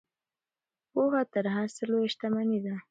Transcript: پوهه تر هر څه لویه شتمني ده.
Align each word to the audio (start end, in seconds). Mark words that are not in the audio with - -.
پوهه 0.91 1.21
تر 1.33 1.45
هر 1.55 1.67
څه 1.75 1.83
لویه 1.91 2.09
شتمني 2.13 2.59
ده. 2.65 2.73